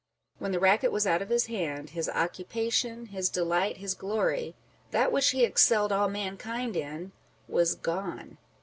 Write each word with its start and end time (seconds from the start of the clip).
When 0.39 0.51
the 0.51 0.59
racket 0.59 0.91
was 0.91 1.05
out 1.05 1.21
of 1.21 1.29
his 1.29 1.45
hand, 1.45 1.91
his 1.91 2.09
occupation, 2.09 3.05
his 3.13 3.29
delight, 3.29 3.77
his 3.77 3.93
glory 3.93 4.55
â€" 4.89 4.91
that 4.93 5.11
which 5.11 5.29
he 5.29 5.43
excelled 5.45 5.91
all 5.91 6.09
mankind 6.09 6.75
in 6.75 7.09
â€" 7.11 7.11
was 7.47 7.75
gone 7.75 8.39